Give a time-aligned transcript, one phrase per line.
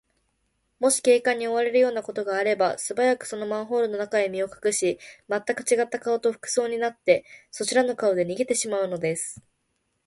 [0.79, 9.43] もし警官に追われるようなことがあれば、すばやく、そのマンホールの中へ身をかくし、まったくちがった顔と服装とになって、そしらぬ顔で逃げてしまうのです。